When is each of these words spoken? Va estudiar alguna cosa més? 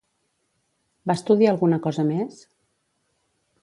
Va 1.11 1.17
estudiar 1.21 1.53
alguna 1.53 1.81
cosa 1.87 2.09
més? 2.11 2.43